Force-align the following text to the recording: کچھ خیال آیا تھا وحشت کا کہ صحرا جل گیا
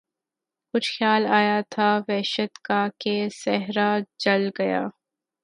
کچھ 0.73 0.89
خیال 0.97 1.23
آیا 1.37 1.59
تھا 1.69 1.89
وحشت 2.07 2.53
کا 2.65 2.85
کہ 2.99 3.15
صحرا 3.33 3.89
جل 4.19 4.49
گیا 4.59 4.83